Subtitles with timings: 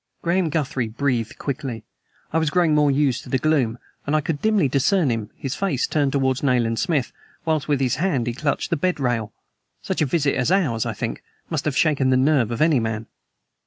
[0.23, 1.83] Graham Guthrie breathed quickly.
[2.33, 3.77] I was growing more used to the gloom,
[4.07, 7.11] and I could dimly discern him, his face turned towards Nayland Smith,
[7.45, 9.31] whilst with his hand he clutched the bed rail.
[9.83, 13.05] Such a visit as ours, I think, must have shaken the nerve of any man.